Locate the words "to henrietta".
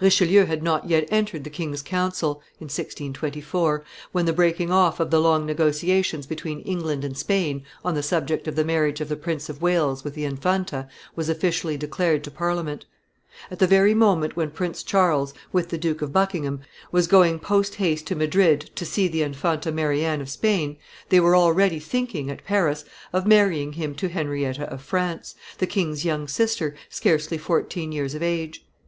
23.94-24.68